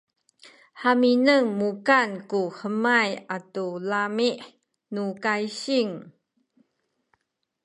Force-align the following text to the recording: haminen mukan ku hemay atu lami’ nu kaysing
haminen 0.81 1.43
mukan 1.59 2.09
ku 2.29 2.41
hemay 2.59 3.09
atu 3.35 3.65
lami’ 3.89 4.29
nu 4.93 5.05
kaysing 5.23 5.91